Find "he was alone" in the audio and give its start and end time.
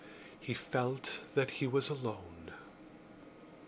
1.51-2.53